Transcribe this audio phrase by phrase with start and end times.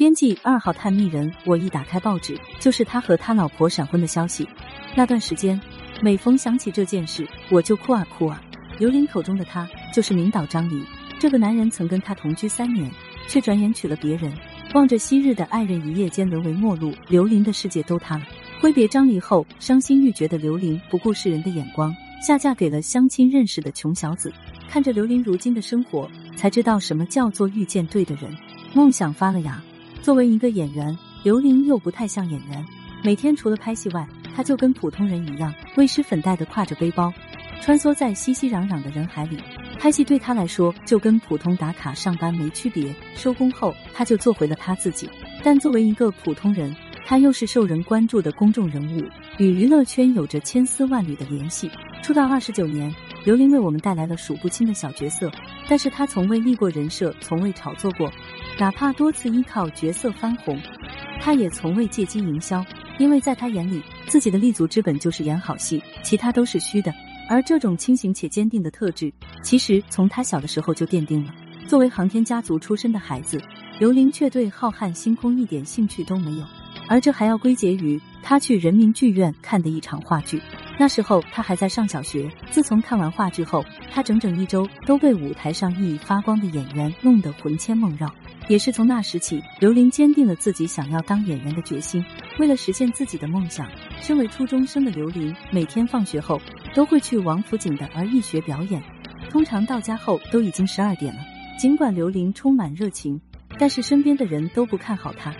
[0.00, 4.48] 编辑二号探秘人，我一打开报纸，就是他和他老婆闪婚的消息。
[4.96, 5.60] 那段时间，
[6.00, 8.42] 每逢想起这件事，我就哭啊哭啊。
[8.78, 10.82] 刘玲口中的他，就是名导张黎。
[11.18, 12.90] 这个男人曾跟他同居三年，
[13.28, 14.32] 却转眼娶了别人。
[14.72, 18.24] 望着昔日的爱人一夜间沦为陌路，刘玲的世界都塌了。
[18.58, 21.94] 挥别张黎后，伤心欲绝的刘玲不顾世人的眼光，
[22.26, 24.32] 下嫁给了相亲认识的穷小子。
[24.66, 28.34] 看着刘玲如今的生活，才知道什么叫做遇见对的人，
[28.72, 29.62] 梦想发了芽。
[30.02, 32.64] 作为一个演员，刘玲又不太像演员。
[33.04, 37.12] 每天除了拍戏外，她就跟普通人一样，未施粉黛的挎着背包，
[37.60, 39.36] 穿梭在熙熙攘攘的人海里。
[39.78, 42.94] 拍戏对她来说就跟普通打卡上班没区别。
[43.14, 45.08] 收工后，她就做回了她自己。
[45.42, 49.04] 但作为一个普通人，她又是受人关注的公众人物，
[49.36, 51.70] 与娱乐圈有着千丝万缕的联系。
[52.02, 52.90] 出道二十九年，
[53.26, 55.30] 刘玲为我们带来了数不清的小角色，
[55.68, 58.10] 但是她从未立过人设，从未炒作过。
[58.60, 60.60] 哪怕多次依靠角色翻红，
[61.18, 62.62] 他也从未借机营销，
[62.98, 66.92] 因为在他眼里，自己的立足之本就是演好戏，其他都是虚的。
[67.30, 69.10] 而这种清醒且坚定的特质，
[69.42, 71.34] 其实从他小的时候就奠定了。
[71.66, 73.40] 作为航天家族出身的孩子，
[73.78, 76.44] 刘玲却对浩瀚星空一点兴趣都没有，
[76.86, 80.38] 而这还要归结于他去人民剧院看的一场话剧。
[80.78, 88.06] 那时候他还在上小学，自从看完话剧后，他整整一周都被舞台上熠熠发光的演员弄得魂牵梦绕。
[88.50, 92.04] 也是从那时起，刘玲坚定了自己想要当演员的决心。
[92.40, 93.70] 为了实现自己的梦想，
[94.00, 96.36] 身为初中生的刘玲每天放学后
[96.74, 98.82] 都会去王府井的儿艺学表演。
[99.28, 101.20] 通常到家后都已经十二点了。
[101.60, 103.20] 尽管刘玲充满热情，
[103.56, 105.32] 但是身边的人都不看好她，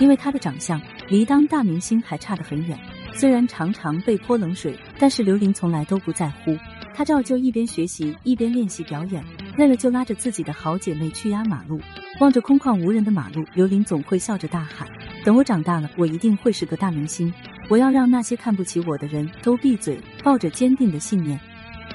[0.00, 2.78] 因为她的长相离当大明星还差得很远。
[3.12, 6.56] 虽然常常被泼冷水，但是刘玲从来都不在乎。
[6.94, 9.22] 她照旧一边学习一边练习表演，
[9.56, 11.80] 累了就拉着自己的好姐妹去压马路。
[12.20, 14.88] 望着空旷无人的马路，刘玲总会笑着大喊
[15.24, 17.32] ：“等我长大了，我一定会是个大明星！
[17.68, 21.38] 我要让那些看不起我的人都闭嘴！”抱着坚定的信念，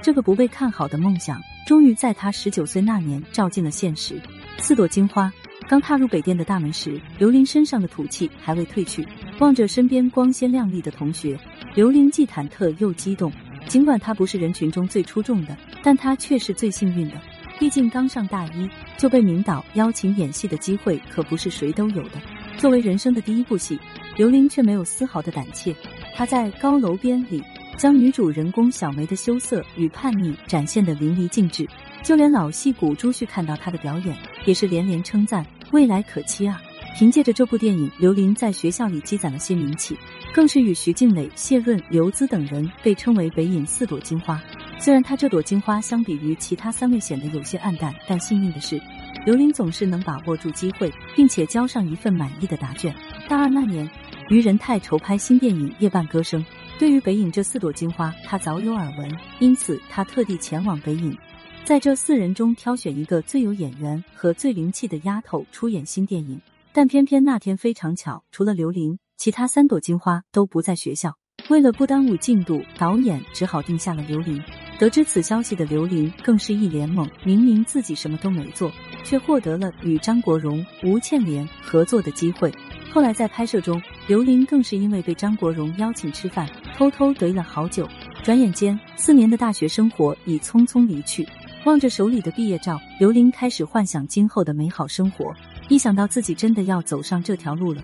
[0.02, 4.22] 这个不被看好的梦想，终于在她十九岁那年照进了现实。
[4.58, 5.32] 四朵金花
[5.68, 9.08] 刚踏入北电的大门时，刘玲身上的土气还未褪去。
[9.40, 11.40] 望着身边光鲜亮丽的同学，
[11.74, 13.32] 刘玲既忐忑又激动。
[13.68, 17.16] 尽管她不是人群中最出众的，但她却是最幸运的。
[17.62, 18.68] 毕竟刚上大一
[18.98, 22.20] 就被名导邀请演戏的机会可不是谁都有的。
[22.58, 23.80] 作为人生的第一部戏，
[24.18, 25.72] 刘玲却没有丝毫的胆怯。
[26.16, 27.40] 她在高楼边里
[27.78, 31.68] 将女主人公小梅的羞涩与叛逆展现得淋漓尽致，
[32.04, 34.18] 就连老戏骨朱旭看到她的表演
[34.48, 36.60] 也是连连称赞，未来可期啊！
[36.98, 39.96] 凭借着这部电影，刘玲在学校里积攒了些名气，
[40.34, 44.42] 更是与徐静蕾、谢润、刘孜等人被称为北影四朵金花。
[44.82, 48.82] 虽然她这朵金花相比于其他三位显得有些暗淡，但幸运的是，
[49.28, 52.92] 刘玲总是能把握住机会，并且交上一份满意的答卷。
[53.30, 53.88] 大二那年，
[54.32, 56.44] 于仁泰筹拍新电影《夜半歌声》，
[56.80, 61.16] 对于北影这四朵金花，他早有耳闻，因此他特地前往北影，
[61.64, 66.42] 在这四人中挑选一个最有演员和最灵气的丫头出演新电影。
[66.74, 71.18] 但偏偏那天非常巧，除了刘玲，其他三朵金花都不在学校。
[71.50, 74.42] 为了不耽误进度，导演只好定下了刘玲。
[74.80, 78.72] 得知此消息的刘玲更是一脸懵，明明自己什么都没做，
[79.04, 82.52] 却获得了与张国荣、吴倩莲合作的机会。
[82.92, 87.88] 后来在拍摄中，刘玲更是因为被张国荣邀请吃饭，偷偷得了好久。
[88.24, 91.28] 转眼间，四年的大学生活已匆匆离去。
[91.64, 95.32] 望着手里的毕业照，刘玲开始幻想今后的美好生活。
[95.70, 97.84] 一想到自己真的要走上这条路了，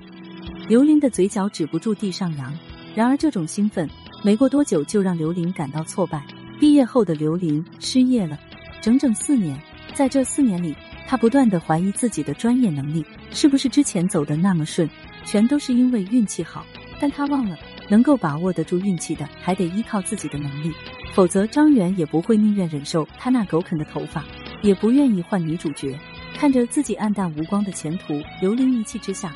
[0.68, 2.52] 刘玲的嘴角止不住地上扬。
[2.96, 3.88] 然而，这种兴奋
[4.24, 6.25] 没过多久就让刘玲感到挫败。
[6.59, 8.40] 毕业后的刘玲失业了
[8.81, 9.59] 整整四年，
[9.94, 10.75] 在这四年里，
[11.07, 14.90] 她不断的怀疑自己的专业能力是不是之前走的那么顺，
[15.23, 16.66] 全都是因为运气好。
[17.00, 17.56] 但她忘了，
[17.90, 20.72] 能够把握得住运气的，还得依靠自己的能力，
[21.13, 24.25] 否则张元也不会宁愿忍受她那狗啃的头发，
[24.63, 25.97] 也不愿意换女主角。
[26.34, 29.31] 看着自己暗淡无光的前途，刘玲一气之下，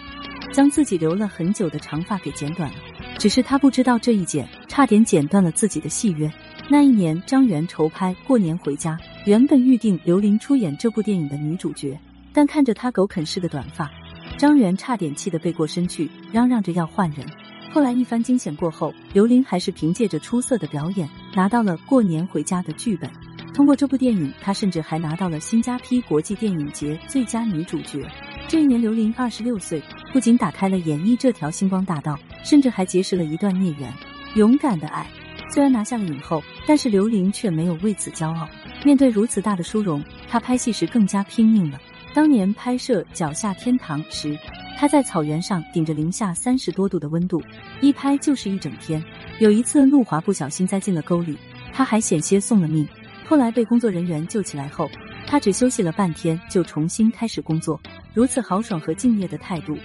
[0.51, 2.77] 将自己留了很久的长发给剪短了。
[3.17, 6.31] 只是她不知道这一剪，差点剪断了自己的戏约。
[6.71, 8.93] 那一年，张元筹拍《过年回家》，
[9.25, 11.99] 原本预定刘玲出演这部电影的女主角，
[12.31, 13.91] 但看着她狗啃似的短发，
[14.37, 17.27] 张元差点气得背过身去，嚷嚷着要换人。
[17.73, 23.11] 后来一番惊险过后，刘玲还是凭借着出色的表演，拿到了《过年回家》的剧本。
[23.53, 28.01] 通过这部电影，她甚至还拿到了新加坡国际电影节最佳女主角。
[28.47, 29.83] 这一年，刘玲二十六岁，
[30.13, 33.93] 不仅打开了演艺这条星光大道，甚至还结识了一段孽缘——
[34.35, 35.05] 勇敢的爱。
[35.53, 38.47] 虽然拿下了影后，但是刘玲却没有为此骄傲。
[38.85, 41.77] 面对如此大的殊荣，她拍戏时更加拼命了。
[42.13, 44.37] 当年拍摄《脚下天堂》时，
[44.77, 47.41] 她在草原上顶着零下三十多度的温度，
[47.81, 49.03] 一拍就是一整天。
[49.39, 51.37] 有一次，路华不小心栽进了沟里，
[51.73, 52.87] 她还险些送了命。
[53.27, 54.89] 后来被工作人员救起来后，
[55.27, 57.77] 她只休息了半天就重新开始工作。
[58.13, 59.77] 如此豪爽和敬业的态度，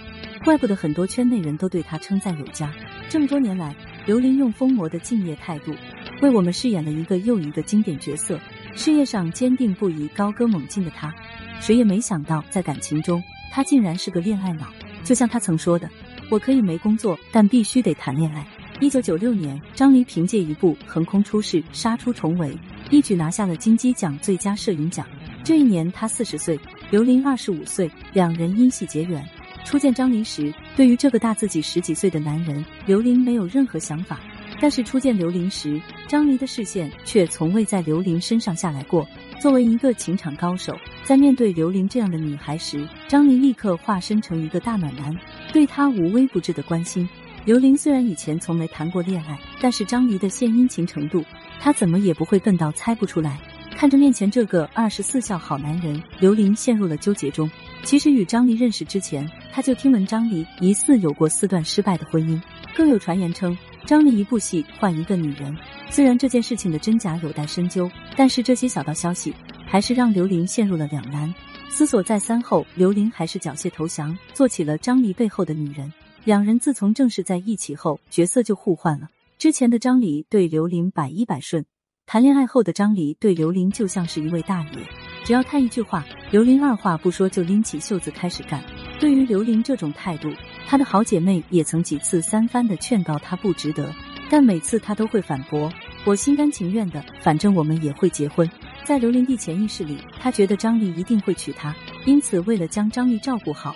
[0.45, 2.71] 怪不得很多圈内人都对她称赞有加。
[3.09, 3.73] 这么多年来，
[4.07, 5.75] 刘琳用疯魔的敬业态度，
[6.21, 8.39] 为我们饰演了一个又一个经典角色。
[8.73, 11.13] 事业上坚定不移、高歌猛进的他，
[11.59, 13.21] 谁也没想到，在感情中，
[13.51, 14.67] 他竟然是个恋爱脑。
[15.03, 15.89] 就像他曾说的
[16.31, 18.47] ：“我可以没工作，但必须得谈恋爱。”
[18.79, 22.57] 一九九六年，张黎凭借一部《横空出世》杀出重围，
[22.89, 25.05] 一举拿下了金鸡奖最佳摄影奖。
[25.43, 26.57] 这一年他四十岁，
[26.91, 29.21] 刘琳二十五岁，两人因戏结缘。
[29.67, 34.17] 初见张黎时，对于这个大自己十几岁的男人，刘琳没有任何想法。
[34.61, 35.77] 但是初见刘琳时，
[36.07, 39.05] 张黎的视线却从未在刘琳身上下来过。
[39.41, 40.73] 作为一个情场高手，
[41.03, 45.13] 在面对刘琳这样的女孩时，张黎立刻化身成一个大暖男，
[45.51, 47.05] 对她无微不至的关心。
[47.43, 51.21] 刘琳虽然以前从没谈过恋爱，但是张黎的献殷勤程度，
[51.59, 53.37] 她怎么也不会笨到猜不出来。
[53.75, 57.51] 看着面前这个二十四孝好男人，刘琳陷入了纠结中。
[57.83, 62.39] 其实与张黎认识之前，他就听闻张黎疑似有过四段失败的婚姻，
[62.75, 63.57] 更有传言称
[63.87, 65.57] 张黎一部戏换一个女人。
[65.89, 69.33] 虽然这件事情的真假有待深究，但是这些小道消息
[69.65, 71.33] 还是让刘琳陷入了两难。
[71.69, 75.91] 思索再三后，刘琳还是缴械投降，做起了张黎背后的女人。
[76.23, 79.09] 两人自从正式在一起后，角色就互换了。
[79.39, 81.65] 之前的张黎对刘琳百依百顺，
[82.05, 84.87] 谈恋爱后的张黎对刘琳就像是一位大爷，
[85.25, 88.63] 只要他一句话，刘琳二话不说就拎起袖子开始干。
[88.99, 90.29] 对于刘玲这种态度，
[90.65, 93.93] 她的好姐妹也曾几次三番的劝告她不值得。
[94.29, 95.71] 但每次她都会反驳，
[96.03, 98.49] 我心甘情愿的，反正我们也会结婚。
[98.83, 101.73] 在刘玲的潜意识里，她觉得张丽一定会娶她，
[102.05, 103.73] 因此为了将张丽照顾好，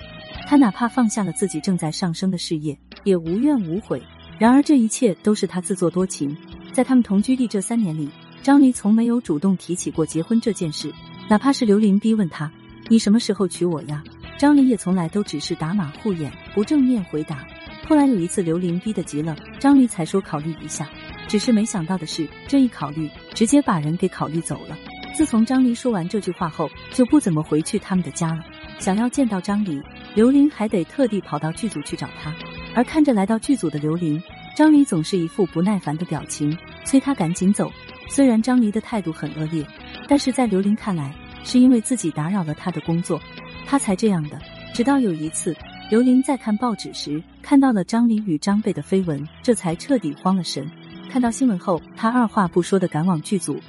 [0.47, 4.01] 她哪怕放下了自己正在上升的事业，也无怨无悔。
[4.39, 6.35] 然而这一切都是她自作多情。
[6.73, 8.09] 在他们同居的这三年里，
[8.41, 10.91] 张丽从没有主动提起过结婚这件事，
[11.29, 12.51] 哪怕是刘玲逼问他
[12.89, 14.03] ：“你什么时候娶我呀？”
[14.41, 17.45] 张黎也从来都只是打马虎眼，不正面回答。
[17.87, 20.89] 后来有一次，刘琳逼得急了，张黎才说考虑一下。
[21.27, 24.75] 只是没想到的是，这一考虑，直接把人给考虑走了。
[25.13, 28.43] 自从张黎说完这句话后，就不怎么回去他们的家了。
[28.79, 29.79] 想要见到张黎，
[30.15, 32.33] 刘琳还得特地跑到剧组去找他。
[32.73, 34.19] 而看着来到剧组的刘琳，
[34.55, 37.71] 张黎总是一副不耐烦的表情，催他赶紧走。
[38.09, 39.63] 虽然张黎的态度很恶劣，
[40.07, 41.13] 但是在刘琳看来，
[41.43, 43.21] 是因为自己打扰了他的工作，
[43.65, 44.39] 他才这样的。
[44.73, 45.55] 直到有一次。
[45.89, 50.65] 刘琳在看报纸时看到了张黎与张贝的绯闻，这才彻底慌了神。
[51.09, 53.59] 看到新闻后，他二话不说的赶往剧组，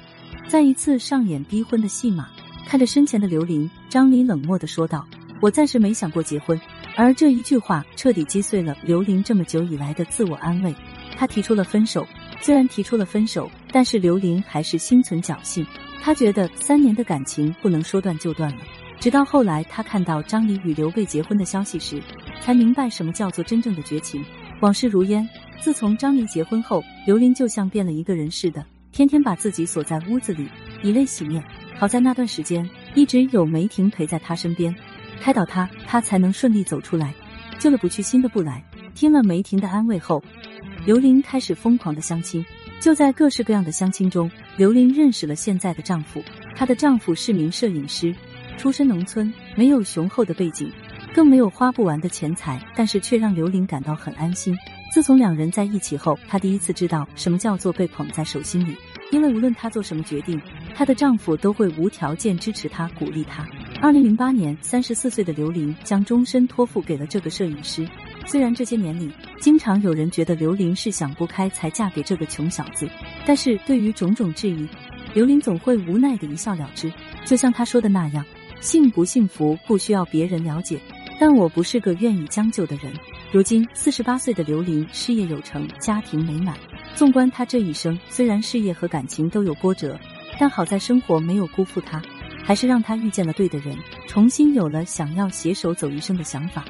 [0.47, 2.29] 再一次上演逼婚的戏码。
[2.65, 5.05] 看着身前的刘琳，张黎冷漠的说道
[5.43, 6.57] ：“我暂时没想过结婚。”
[6.95, 10.73] 而这一句话彻底击碎了刘琳这么久以来的自我安慰。
[11.17, 12.07] 他提出了分手，
[12.39, 15.67] 虽然提出了分手，但是刘琳还是心存侥幸。
[16.01, 18.57] 他觉得三年的感情不能说断就断了。
[19.03, 22.01] 直到后来，他看到张黎与刘备结婚的消息时，
[22.39, 24.23] 才明白什么叫做真正的绝情。
[24.61, 25.27] 往事如烟，
[25.59, 30.47] 自从张黎结婚后，刘琳就像变了一个人似的，天天把自己锁在屋子里，
[30.83, 31.43] 以泪洗面。
[31.75, 32.65] 好在那段时间
[32.95, 34.73] 一直有梅婷陪在他身边，
[35.19, 37.13] 开导他，他才能顺利走出来。
[37.59, 38.63] 旧的不去，新的不来。
[38.95, 40.23] 听了梅婷的安慰后，
[40.85, 42.41] 刘琳开始疯狂的相亲。
[42.79, 46.23] 就在各式各样的相亲中，刘琳认识了现在的丈夫。
[46.55, 48.15] 她的丈夫是名摄影师。
[48.57, 50.71] 出身农村，没有雄厚的背景，
[51.13, 54.55] 更没有花不完的钱财，但是却让刘琳感到很安心。
[54.93, 58.75] 自从两人在一起后，她第一次知道什么叫做被捧在手心里。
[59.11, 60.39] 因为无论她做什么决定，
[60.73, 63.45] 她的丈夫都会无条件支持她、鼓励她。
[63.81, 67.87] 二零零八年，三十四岁的刘琳将终身托付给了这个摄影师。
[68.25, 72.87] 虽然这些年里，经常有人觉得刘琳是想不开才嫁给这个穷小子，
[73.25, 74.67] 但是对于种种质疑，
[75.13, 76.91] 刘琳总会无奈的一笑了之。
[77.25, 78.25] 就像她说的那样。
[78.63, 80.79] 幸不幸福不需要别人了解，
[81.19, 82.93] 但我不是个愿意将就的人。
[83.29, 86.55] 如今四十八岁的刘琳，事业有成，家庭美满。
[86.95, 89.99] 纵观她这一生，虽然事业和感情都有波折，
[90.39, 92.01] 但好在生活没有辜负她，
[92.45, 93.77] 还是让她遇见了对的人，
[94.07, 96.63] 重新有了想要携手走一生的想法。